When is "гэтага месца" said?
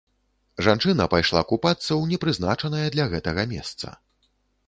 3.13-3.87